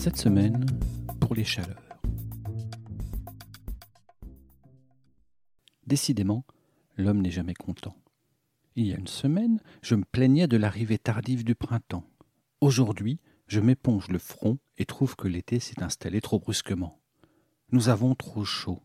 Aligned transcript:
Cette 0.00 0.16
semaine, 0.16 0.64
pour 1.20 1.34
les 1.34 1.44
chaleurs. 1.44 2.00
Décidément, 5.86 6.46
l'homme 6.96 7.20
n'est 7.20 7.30
jamais 7.30 7.52
content. 7.52 7.94
Il 8.76 8.86
y 8.86 8.94
a 8.94 8.98
une 8.98 9.06
semaine, 9.06 9.60
je 9.82 9.94
me 9.96 10.04
plaignais 10.10 10.46
de 10.46 10.56
l'arrivée 10.56 10.96
tardive 10.96 11.44
du 11.44 11.54
printemps. 11.54 12.08
Aujourd'hui, 12.62 13.20
je 13.46 13.60
m'éponge 13.60 14.08
le 14.08 14.18
front 14.18 14.56
et 14.78 14.86
trouve 14.86 15.16
que 15.16 15.28
l'été 15.28 15.60
s'est 15.60 15.82
installé 15.82 16.22
trop 16.22 16.38
brusquement. 16.38 16.98
Nous 17.70 17.90
avons 17.90 18.14
trop 18.14 18.46
chaud. 18.46 18.80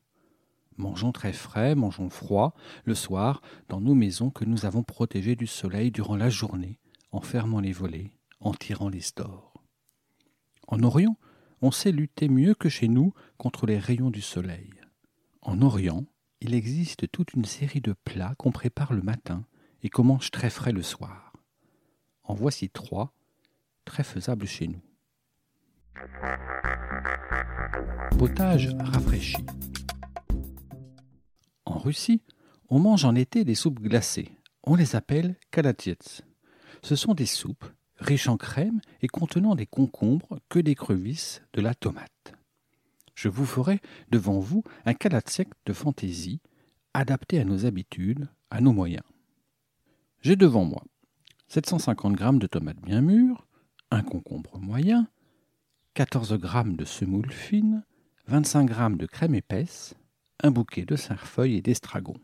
Mangeons 0.75 1.13
très 1.13 1.31
frais, 1.31 1.75
mangeons 1.75 2.09
froid, 2.09 2.55
le 2.83 2.93
soir, 2.93 3.41
dans 3.69 3.79
nos 3.79 3.95
maisons 3.95 4.31
que 4.31 4.43
nous 4.43 4.65
avons 4.65 4.83
protégées 4.83 5.37
du 5.37 5.47
soleil 5.47 5.91
durant 5.91 6.17
la 6.17 6.29
journée, 6.29 6.77
en 7.13 7.21
fermant 7.21 7.61
les 7.61 7.71
volets, 7.71 8.11
en 8.41 8.53
tirant 8.53 8.89
les 8.89 8.99
stores. 8.99 9.54
En 10.67 10.83
Orient, 10.83 11.17
on 11.61 11.71
sait 11.71 11.91
lutter 11.91 12.29
mieux 12.29 12.53
que 12.53 12.69
chez 12.69 12.87
nous 12.87 13.13
contre 13.37 13.65
les 13.65 13.77
rayons 13.77 14.11
du 14.11 14.21
soleil. 14.21 14.71
En 15.41 15.61
Orient, 15.61 16.05
il 16.41 16.53
existe 16.53 17.11
toute 17.11 17.33
une 17.33 17.45
série 17.45 17.81
de 17.81 17.93
plats 17.93 18.35
qu'on 18.37 18.51
prépare 18.51 18.93
le 18.93 19.01
matin 19.01 19.45
et 19.83 19.89
qu'on 19.89 20.03
mange 20.03 20.31
très 20.31 20.49
frais 20.49 20.71
le 20.71 20.81
soir. 20.81 21.33
En 22.23 22.33
voici 22.33 22.69
trois, 22.69 23.13
très 23.85 24.03
faisables 24.03 24.47
chez 24.47 24.67
nous. 24.67 24.81
Potage 28.17 28.75
rafraîchi. 28.79 29.45
En 31.65 31.77
Russie, 31.77 32.21
on 32.69 32.79
mange 32.79 33.05
en 33.05 33.15
été 33.15 33.43
des 33.43 33.55
soupes 33.55 33.79
glacées. 33.79 34.31
On 34.63 34.75
les 34.75 34.95
appelle 34.95 35.35
kalatiets. 35.51 36.23
Ce 36.81 36.95
sont 36.95 37.13
des 37.13 37.25
soupes 37.25 37.65
riches 37.97 38.27
en 38.27 38.37
crème 38.37 38.81
et 39.01 39.07
contenant 39.07 39.55
des 39.55 39.65
concombres, 39.65 40.39
que 40.49 40.59
d'écrevisses, 40.59 41.41
de 41.53 41.61
la 41.61 41.73
tomate 41.73 42.35
je 43.15 43.29
vous 43.29 43.45
ferai 43.45 43.81
devant 44.11 44.39
vous 44.39 44.63
un 44.85 44.93
sec 45.25 45.49
de 45.65 45.73
fantaisie, 45.73 46.41
adapté 46.93 47.39
à 47.39 47.45
nos 47.45 47.65
habitudes, 47.65 48.29
à 48.51 48.61
nos 48.61 48.73
moyens. 48.73 49.05
J'ai 50.21 50.35
devant 50.35 50.65
moi 50.65 50.83
750 51.47 52.19
g 52.19 52.25
de 52.33 52.47
tomates 52.47 52.81
bien 52.81 53.01
mûres, 53.01 53.47
un 53.91 54.03
concombre 54.03 54.59
moyen, 54.59 55.07
14 55.93 56.39
g 56.41 56.63
de 56.75 56.85
semoule 56.85 57.31
fine, 57.31 57.83
25 58.27 58.69
g 58.69 58.97
de 58.97 59.05
crème 59.05 59.35
épaisse, 59.35 59.95
un 60.43 60.51
bouquet 60.51 60.85
de 60.85 60.95
cinq-feuilles 60.95 61.55
et 61.55 61.61
d'estragon. 61.61 62.17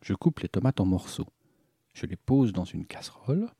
Je 0.00 0.14
coupe 0.14 0.40
les 0.40 0.48
tomates 0.48 0.80
en 0.80 0.86
morceaux. 0.86 1.28
Je 1.92 2.06
les 2.06 2.16
pose 2.16 2.52
dans 2.52 2.64
une 2.64 2.86
casserole. 2.86 3.50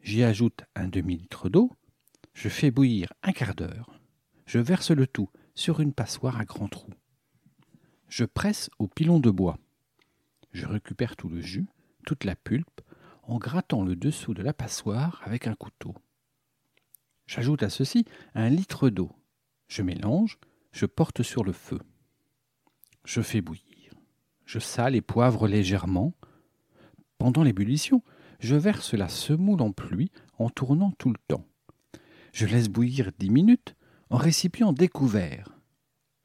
J'y 0.00 0.22
ajoute 0.22 0.62
un 0.74 0.88
demi-litre 0.88 1.48
d'eau. 1.48 1.72
Je 2.32 2.48
fais 2.48 2.70
bouillir 2.70 3.12
un 3.22 3.32
quart 3.32 3.54
d'heure. 3.54 3.98
Je 4.46 4.58
verse 4.58 4.90
le 4.90 5.06
tout 5.06 5.30
sur 5.54 5.80
une 5.80 5.92
passoire 5.92 6.38
à 6.38 6.44
grands 6.44 6.68
trous. 6.68 6.92
Je 8.08 8.24
presse 8.24 8.70
au 8.78 8.86
pilon 8.86 9.18
de 9.18 9.30
bois. 9.30 9.58
Je 10.52 10.66
récupère 10.66 11.16
tout 11.16 11.28
le 11.28 11.40
jus, 11.40 11.66
toute 12.06 12.24
la 12.24 12.36
pulpe, 12.36 12.80
en 13.24 13.38
grattant 13.38 13.82
le 13.82 13.96
dessous 13.96 14.34
de 14.34 14.42
la 14.42 14.52
passoire 14.52 15.20
avec 15.24 15.46
un 15.46 15.54
couteau. 15.54 15.94
J'ajoute 17.26 17.62
à 17.62 17.70
ceci 17.70 18.04
un 18.34 18.48
litre 18.48 18.88
d'eau. 18.88 19.10
Je 19.66 19.82
mélange, 19.82 20.38
je 20.70 20.86
porte 20.86 21.22
sur 21.22 21.42
le 21.42 21.52
feu. 21.52 21.80
Je 23.04 23.20
fais 23.20 23.40
bouillir. 23.40 23.94
Je 24.44 24.60
sale 24.60 24.94
et 24.94 25.00
poivre 25.00 25.48
légèrement. 25.48 26.14
Pendant 27.18 27.42
l'ébullition, 27.42 28.02
je 28.40 28.56
verse 28.56 28.94
la 28.94 29.08
semoule 29.08 29.62
en 29.62 29.72
pluie 29.72 30.10
en 30.38 30.50
tournant 30.50 30.92
tout 30.92 31.10
le 31.10 31.18
temps. 31.28 31.46
Je 32.32 32.46
laisse 32.46 32.68
bouillir 32.68 33.12
dix 33.18 33.30
minutes, 33.30 33.74
en 34.10 34.16
récipient 34.16 34.72
découvert. 34.72 35.58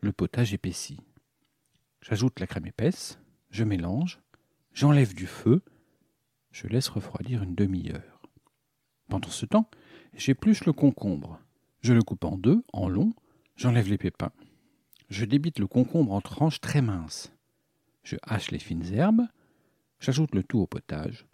Le 0.01 0.11
potage 0.11 0.53
épaissi. 0.53 0.99
J'ajoute 2.01 2.39
la 2.39 2.47
crème 2.47 2.67
épaisse, 2.67 3.19
je 3.49 3.63
mélange, 3.63 4.19
j'enlève 4.73 5.13
du 5.13 5.27
feu, 5.27 5.61
je 6.51 6.67
laisse 6.67 6.89
refroidir 6.89 7.43
une 7.43 7.55
demi-heure. 7.55 8.21
Pendant 9.07 9.29
ce 9.29 9.45
temps, 9.45 9.69
j'épluche 10.13 10.65
le 10.65 10.73
concombre. 10.73 11.39
Je 11.81 11.93
le 11.93 12.01
coupe 12.01 12.25
en 12.25 12.37
deux, 12.37 12.63
en 12.73 12.87
long, 12.87 13.13
j'enlève 13.55 13.89
les 13.89 13.97
pépins. 13.97 14.31
Je 15.09 15.25
débite 15.25 15.59
le 15.59 15.67
concombre 15.67 16.13
en 16.13 16.21
tranches 16.21 16.61
très 16.61 16.81
minces. 16.81 17.31
Je 18.03 18.15
hache 18.23 18.51
les 18.51 18.59
fines 18.59 18.93
herbes, 18.93 19.27
j'ajoute 19.99 20.33
le 20.33 20.43
tout 20.43 20.59
au 20.59 20.67
potage. 20.67 21.25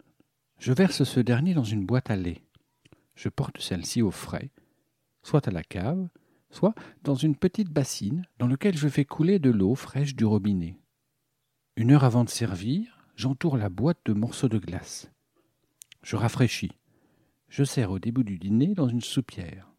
Je 0.58 0.72
verse 0.72 1.04
ce 1.04 1.20
dernier 1.20 1.54
dans 1.54 1.64
une 1.64 1.86
boîte 1.86 2.10
à 2.10 2.16
lait. 2.16 2.42
Je 3.14 3.28
porte 3.28 3.60
celle-ci 3.60 4.02
au 4.02 4.10
frais, 4.10 4.50
soit 5.22 5.46
à 5.46 5.52
la 5.52 5.62
cave, 5.62 6.08
soit 6.50 6.74
dans 7.04 7.14
une 7.14 7.36
petite 7.36 7.70
bassine 7.70 8.26
dans 8.38 8.48
laquelle 8.48 8.76
je 8.76 8.88
fais 8.88 9.04
couler 9.04 9.38
de 9.38 9.50
l'eau 9.50 9.76
fraîche 9.76 10.16
du 10.16 10.24
robinet. 10.24 10.76
Une 11.76 11.92
heure 11.92 12.02
avant 12.02 12.24
de 12.24 12.28
servir, 12.28 12.98
j'entoure 13.14 13.56
la 13.56 13.68
boîte 13.68 14.00
de 14.04 14.12
morceaux 14.12 14.48
de 14.48 14.58
glace. 14.58 15.12
Je 16.02 16.16
rafraîchis. 16.16 16.72
Je 17.48 17.62
sers 17.62 17.90
au 17.90 18.00
début 18.00 18.24
du 18.24 18.38
dîner 18.38 18.74
dans 18.74 18.88
une 18.88 19.00
soupière. 19.00 19.72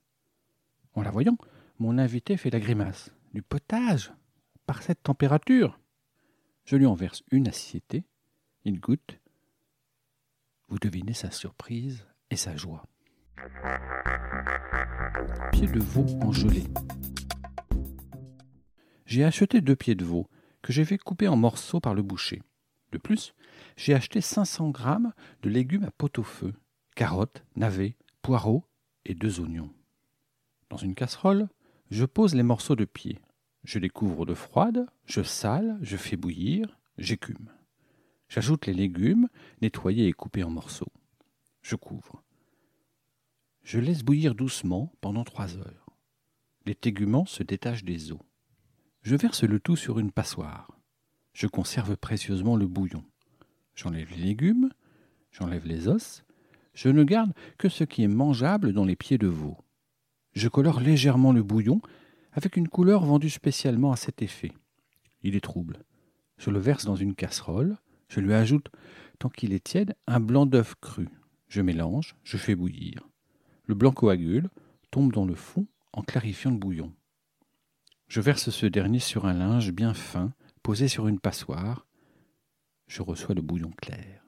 En 0.94 1.02
la 1.02 1.12
voyant, 1.12 1.38
mon 1.78 1.98
invité 1.98 2.38
fait 2.38 2.50
la 2.50 2.60
grimace. 2.60 3.14
Du 3.34 3.42
potage 3.42 4.12
Par 4.66 4.82
cette 4.82 5.04
température 5.04 5.80
Je 6.64 6.78
lui 6.78 6.86
en 6.86 6.96
verse 6.96 7.24
une 7.32 7.48
assiette. 7.48 7.98
Il 8.64 8.80
goûte. 8.80 9.20
Vous 10.70 10.78
devinez 10.78 11.14
sa 11.14 11.32
surprise 11.32 12.06
et 12.30 12.36
sa 12.36 12.56
joie. 12.56 12.84
Pieds 15.52 15.68
de 15.68 15.80
veau 15.80 16.06
en 16.22 16.32
gelée. 16.32 16.68
J'ai 19.06 19.24
acheté 19.24 19.62
deux 19.62 19.76
pieds 19.76 19.96
de 19.96 20.06
veau 20.06 20.28
que 20.62 20.72
j'ai 20.72 20.86
fait 20.86 21.00
couper 21.00 21.28
en 21.28 21.36
morceaux 21.36 21.80
par 21.80 21.96
le 21.96 22.04
boucher. 22.04 22.44
De 22.92 23.00
plus, 23.00 23.34
j'ai 23.78 23.96
acheté 23.96 24.22
500 24.22 24.70
grammes 24.70 25.14
de 25.42 25.50
légumes 25.50 25.86
à 25.86 25.92
pot-au-feu, 25.92 26.54
carottes, 26.96 27.44
navets, 27.56 27.96
poireaux 28.22 28.66
et 29.06 29.16
deux 29.16 29.40
oignons. 29.40 29.72
Dans 30.70 30.78
une 30.78 30.94
casserole, 30.94 31.50
je 31.90 32.06
pose 32.06 32.36
les 32.36 32.44
morceaux 32.44 32.76
de 32.76 32.86
pied. 32.86 33.20
Je 33.64 33.80
les 33.80 33.90
couvre 33.90 34.28
de 34.28 34.36
froide, 34.36 34.86
je 35.06 35.24
sale, 35.24 35.80
je 35.82 35.98
fais 35.98 36.16
bouillir, 36.16 36.78
j'écume. 37.00 37.50
J'ajoute 38.30 38.68
les 38.68 38.74
légumes, 38.74 39.28
nettoyés 39.62 40.08
et 40.08 40.14
coupés 40.14 40.44
en 40.44 40.52
morceaux. 40.52 40.92
Je 41.62 41.76
couvre. 41.76 42.24
Je 43.64 43.80
laisse 43.80 44.04
bouillir 44.04 44.36
doucement 44.36 44.94
pendant 45.02 45.24
trois 45.24 45.58
heures. 45.58 45.90
Les 46.66 46.76
téguments 46.76 47.26
se 47.26 47.44
détachent 47.44 47.84
des 47.84 48.12
os. 48.12 48.20
Je 49.02 49.16
verse 49.16 49.44
le 49.44 49.60
tout 49.60 49.76
sur 49.76 50.00
une 50.00 50.12
passoire. 50.12 50.80
Je 51.34 51.48
conserve 51.48 51.98
précieusement 51.98 52.56
le 52.56 52.68
bouillon. 52.68 53.04
J'enlève 53.76 54.12
les 54.12 54.24
légumes, 54.24 54.70
j'enlève 55.32 55.66
les 55.66 55.88
os, 55.88 56.24
je 56.74 56.90
ne 56.90 57.04
garde 57.04 57.34
que 57.58 57.70
ce 57.70 57.84
qui 57.84 58.04
est 58.04 58.08
mangeable 58.08 58.74
dans 58.74 58.86
les 58.86 58.96
pieds 58.96 59.18
de 59.18 59.28
veau. 59.28 59.58
Je 60.34 60.48
colore 60.48 60.80
légèrement 60.80 61.34
le 61.34 61.44
bouillon 61.44 61.82
avec 62.34 62.58
une 62.58 62.68
couleur 62.68 63.04
vendue 63.04 63.30
spécialement 63.30 63.92
à 63.92 63.96
cet 63.96 64.22
effet. 64.22 64.52
Il 65.24 65.36
est 65.36 65.42
trouble. 65.42 65.84
Je 66.38 66.52
le 66.52 66.60
verse 66.60 66.86
dans 66.86 66.96
une 66.96 67.16
casserole, 67.16 67.78
je 68.10 68.20
lui 68.20 68.34
ajoute, 68.34 68.70
tant 69.20 69.30
qu'il 69.30 69.54
est 69.54 69.64
tiède, 69.64 69.96
un 70.08 70.20
blanc 70.20 70.46
d'œuf 70.46 70.76
cru. 70.82 71.08
Je 71.48 71.62
mélange, 71.62 72.16
je 72.24 72.38
fais 72.38 72.56
bouillir. 72.56 73.08
Le 73.66 73.76
blanc 73.76 73.92
coagule, 73.92 74.50
tombe 74.92 75.14
dans 75.14 75.26
le 75.26 75.36
fond 75.36 75.68
en 75.94 76.02
clarifiant 76.02 76.52
le 76.52 76.58
bouillon. 76.58 76.94
Je 78.08 78.22
verse 78.22 78.50
ce 78.50 78.66
dernier 78.66 79.00
sur 79.00 79.26
un 79.26 79.34
linge 79.34 79.72
bien 79.72 79.94
fin, 79.94 80.34
posé 80.64 80.88
sur 80.88 81.08
une 81.08 81.20
passoire. 81.20 81.86
Je 82.88 83.04
reçois 83.04 83.36
le 83.36 83.42
bouillon 83.42 83.72
clair. 83.80 84.24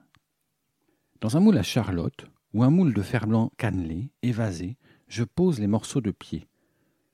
Dans 1.20 1.36
un 1.36 1.40
moule 1.40 1.58
à 1.58 1.62
charlotte 1.62 2.26
ou 2.52 2.62
un 2.62 2.70
moule 2.70 2.94
de 2.94 3.02
fer 3.02 3.26
blanc 3.26 3.50
cannelé, 3.56 4.12
évasé, 4.22 4.76
je 5.08 5.24
pose 5.24 5.58
les 5.58 5.66
morceaux 5.66 6.00
de 6.00 6.12
pied. 6.12 6.48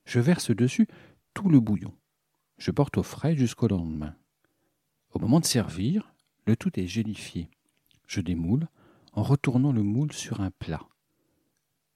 Je 0.04 0.20
verse 0.20 0.50
dessus 0.50 0.88
tout 1.32 1.48
le 1.48 1.60
bouillon. 1.60 1.94
Je 2.58 2.70
porte 2.70 2.98
au 2.98 3.02
frais 3.02 3.36
jusqu'au 3.36 3.68
lendemain. 3.68 4.14
Au 5.10 5.18
moment 5.18 5.40
de 5.40 5.46
servir, 5.46 6.12
le 6.48 6.56
tout 6.56 6.80
est 6.80 6.86
gélifié. 6.86 7.50
Je 8.06 8.22
démoule 8.22 8.68
en 9.12 9.22
retournant 9.22 9.70
le 9.70 9.82
moule 9.82 10.14
sur 10.14 10.40
un 10.40 10.50
plat. 10.50 10.88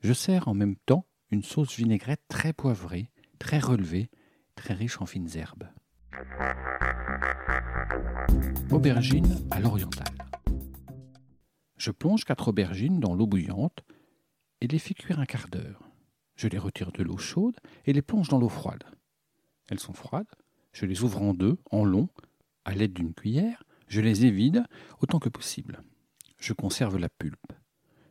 Je 0.01 0.13
sers 0.13 0.47
en 0.47 0.53
même 0.53 0.77
temps 0.77 1.07
une 1.31 1.43
sauce 1.43 1.75
vinaigrette 1.75 2.21
très 2.29 2.53
poivrée, 2.53 3.09
très 3.39 3.59
relevée, 3.59 4.11
très 4.55 4.75
riche 4.75 5.01
en 5.01 5.07
fines 5.07 5.31
herbes. 5.37 5.71
Aubergines 8.71 9.39
à 9.51 9.59
l'orientale. 9.59 10.19
Je 11.79 11.91
plonge 11.91 12.25
quatre 12.25 12.49
aubergines 12.49 13.01
dans 13.01 13.15
l'eau 13.15 13.27
bouillante 13.27 13.83
et 14.61 14.67
les 14.67 14.79
fais 14.79 14.93
cuire 14.93 15.19
un 15.19 15.25
quart 15.25 15.49
d'heure. 15.49 15.81
Je 16.37 16.49
les 16.49 16.59
retire 16.59 16.93
de 16.93 17.03
l'eau 17.03 17.17
chaude 17.17 17.57
et 17.87 17.95
les 17.95 18.03
plonge 18.03 18.29
dans 18.29 18.39
l'eau 18.39 18.51
froide. 18.51 18.85
Elles 19.71 19.81
sont 19.81 19.95
froides, 19.95 20.29
je 20.75 20.85
les 20.85 21.05
ouvre 21.05 21.23
en 21.23 21.33
deux, 21.33 21.57
en 21.71 21.87
long, 21.87 22.11
à 22.67 22.75
l'aide 22.75 22.93
d'une 22.93 23.15
cuillère, 23.15 23.65
je 23.93 24.01
les 24.01 24.25
évide 24.25 24.65
autant 25.03 25.19
que 25.19 25.29
possible. 25.29 25.83
Je 26.39 26.55
conserve 26.55 26.97
la 26.97 27.11
pulpe. 27.11 27.53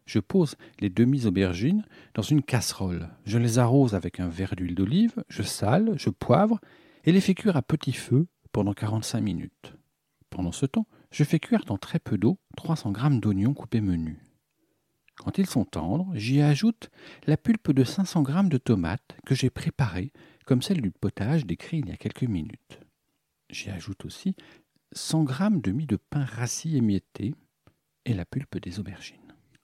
Je 0.05 0.19
pose 0.19 0.55
les 0.79 0.91
demi-aubergines 0.91 1.83
dans 2.13 2.21
une 2.21 2.43
casserole. 2.43 3.09
Je 3.25 3.39
les 3.39 3.57
arrose 3.57 3.95
avec 3.95 4.19
un 4.19 4.27
verre 4.27 4.55
d'huile 4.55 4.75
d'olive, 4.75 5.23
je 5.27 5.41
sale, 5.41 5.95
je 5.97 6.11
poivre 6.11 6.59
et 7.03 7.11
les 7.11 7.19
fais 7.19 7.33
cuire 7.33 7.57
à 7.57 7.63
petit 7.63 7.93
feu 7.93 8.27
pendant 8.51 8.73
45 8.73 9.21
minutes. 9.21 9.73
Pendant 10.29 10.51
ce 10.51 10.67
temps, 10.67 10.85
je 11.09 11.23
fais 11.23 11.39
cuire 11.39 11.65
dans 11.65 11.79
très 11.79 11.97
peu 11.97 12.15
d'eau 12.19 12.37
300 12.57 12.93
g 12.93 13.19
d'oignons 13.19 13.55
coupés 13.55 13.81
menus. 13.81 14.19
Quand 15.17 15.39
ils 15.39 15.47
sont 15.47 15.65
tendres, 15.65 16.11
j'y 16.13 16.41
ajoute 16.41 16.91
la 17.25 17.37
pulpe 17.37 17.71
de 17.71 17.83
500 17.83 18.23
g 18.23 18.33
de 18.49 18.57
tomates 18.59 19.17
que 19.25 19.33
j'ai 19.33 19.49
préparée 19.49 20.13
comme 20.45 20.61
celle 20.61 20.81
du 20.81 20.91
potage 20.91 21.47
décrit 21.47 21.79
il 21.79 21.89
y 21.89 21.91
a 21.91 21.97
quelques 21.97 22.21
minutes. 22.21 22.81
J'y 23.51 23.69
ajoute 23.69 24.05
aussi 24.05 24.35
100 24.93 25.27
g 25.27 25.33
de 25.61 25.71
mie 25.71 25.85
de 25.85 25.95
pain 25.95 26.25
rassis 26.25 26.75
émietté 26.75 27.33
et 28.05 28.13
la 28.13 28.25
pulpe 28.25 28.59
des 28.59 28.79
aubergines. 28.79 29.17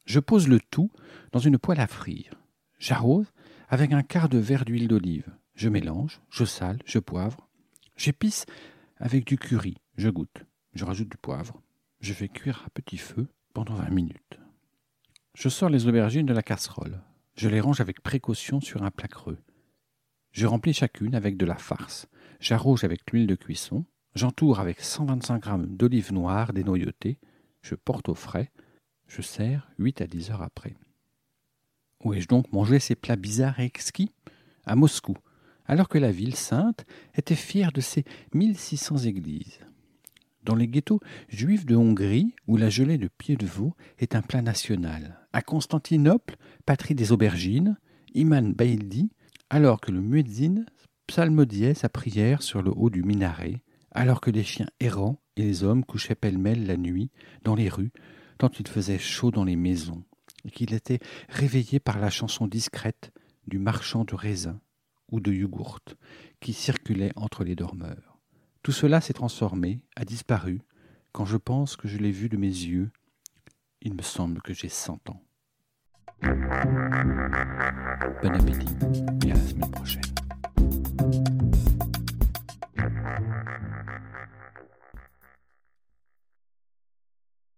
Je 0.06 0.20
pose 0.20 0.48
le 0.48 0.60
tout 0.60 0.90
dans 1.32 1.40
une 1.40 1.58
poêle 1.58 1.82
à 1.82 1.88
frire. 1.88 2.34
J'arrose 2.80 3.34
avec 3.68 3.92
un 3.92 4.04
quart 4.04 4.30
de 4.30 4.38
verre 4.38 4.64
d'huile 4.64 4.88
d'olive. 4.88 5.30
Je 5.54 5.70
mélange, 5.70 6.22
je 6.30 6.46
sale, 6.46 6.80
je 6.86 7.00
poivre. 7.00 7.50
J'épice 7.98 8.46
avec 8.98 9.26
du 9.26 9.38
curry. 9.38 9.76
Je 9.98 10.10
goûte. 10.10 10.46
Je 10.74 10.86
rajoute 10.86 11.10
du 11.10 11.18
poivre. 11.18 11.62
Je 12.00 12.14
fais 12.14 12.30
cuire 12.30 12.64
à 12.66 12.70
petit 12.70 12.98
feu 12.98 13.28
pendant 13.54 13.74
20 13.74 13.90
minutes. 13.90 14.40
Je 15.34 15.50
sors 15.50 15.70
les 15.70 15.88
aubergines 15.88 16.26
de 16.26 16.34
la 16.34 16.44
casserole. 16.44 17.02
Je 17.36 17.50
les 17.50 17.60
range 17.60 17.82
avec 17.82 18.02
précaution 18.02 18.62
sur 18.62 18.84
un 18.84 18.92
plat 18.92 19.08
creux. 19.08 19.40
Je 20.32 20.46
remplis 20.46 20.74
chacune 20.74 21.16
avec 21.16 21.38
de 21.38 21.46
la 21.46 21.58
farce. 21.58 22.08
J'arrose 22.40 22.84
avec 22.84 23.12
l'huile 23.12 23.28
de 23.28 23.36
cuisson. 23.36 23.86
J'entoure 24.18 24.60
avec 24.60 24.82
125 24.82 25.46
g 25.46 25.52
d'olives 25.68 26.12
noires 26.12 26.52
dénoyautées. 26.52 27.20
Je 27.62 27.76
porte 27.76 28.10
au 28.10 28.16
frais. 28.16 28.52
Je 29.06 29.22
sers 29.22 29.70
8 29.78 30.02
à 30.02 30.08
10 30.08 30.32
heures 30.32 30.42
après. 30.42 30.76
Où 32.04 32.16
ai-je 32.16 32.28
donc 32.28 32.52
mangé 32.52 32.80
ces 32.80 32.96
plats 32.96 33.16
bizarres 33.16 33.60
et 33.60 33.66
exquis? 33.66 34.10
À 34.66 34.76
Moscou, 34.76 35.16
alors 35.68 35.88
que 35.88 36.00
la 36.00 36.12
ville 36.12 36.36
sainte 36.36 36.84
était 37.14 37.36
fière 37.36 37.72
de 37.72 37.80
ses 37.80 38.06
1600 38.34 38.98
églises. 39.06 39.60
Dans 40.42 40.56
les 40.56 40.68
ghettos 40.68 41.00
juifs 41.30 41.68
de 41.68 41.76
Hongrie, 41.76 42.34
où 42.48 42.58
la 42.58 42.72
gelée 42.72 42.98
de 42.98 43.10
pied 43.20 43.36
de 43.36 43.46
veau 43.46 43.76
est 44.00 44.16
un 44.16 44.24
plat 44.24 44.42
national. 44.42 45.28
À 45.32 45.44
Constantinople, 45.44 46.38
patrie 46.66 46.96
des 46.96 47.12
aubergines, 47.12 47.78
Iman 48.16 48.52
Baildi, 48.52 49.12
alors 49.52 49.80
que 49.80 49.92
le 49.92 50.02
muezzin 50.02 50.66
psalmodiait 51.06 51.76
sa 51.76 51.88
prière 51.88 52.42
sur 52.42 52.64
le 52.64 52.72
haut 52.76 52.90
du 52.90 53.04
minaret, 53.04 53.62
alors 53.98 54.22
que 54.22 54.30
les 54.30 54.44
chiens 54.44 54.70
errants 54.80 55.20
et 55.38 55.42
les 55.42 55.64
hommes 55.64 55.84
couchaient 55.84 56.14
pêle-mêle 56.14 56.68
la 56.68 56.78
nuit 56.78 57.10
dans 57.44 57.56
les 57.56 57.68
rues, 57.68 57.92
tant 58.38 58.52
il 58.60 58.68
faisait 58.68 59.00
chaud 59.00 59.32
dans 59.32 59.44
les 59.44 59.56
maisons, 59.56 60.04
et 60.46 60.52
qu'il 60.52 60.76
était 60.76 61.00
réveillé 61.30 61.80
par 61.80 62.00
la 62.00 62.12
chanson 62.12 62.46
discrète 62.46 63.12
du 63.48 63.58
marchand 63.58 64.06
de 64.06 64.14
raisins 64.14 64.60
ou 65.12 65.20
de 65.20 65.34
yogourt 65.34 65.82
qui 66.40 66.54
circulait 66.54 67.12
entre 67.16 67.44
les 67.44 67.56
dormeurs. 67.56 68.20
Tout 68.62 68.72
cela 68.72 69.02
s'est 69.02 69.14
transformé, 69.14 69.82
a 69.96 70.06
disparu, 70.06 70.62
quand 71.12 71.26
je 71.26 71.38
pense 71.38 71.76
que 71.76 71.88
je 71.88 71.98
l'ai 71.98 72.12
vu 72.12 72.30
de 72.30 72.38
mes 72.38 72.46
yeux. 72.46 72.92
Il 73.82 73.96
me 73.96 74.04
semble 74.04 74.44
que 74.44 74.54
j'ai 74.54 74.70
cent 74.70 75.02
ans. 75.10 75.24
Bon 76.22 76.30
appétit 78.30 78.76
et 79.26 79.32
à 79.32 79.34
la 79.34 79.42
semaine 79.42 79.72
prochaine. 79.72 81.37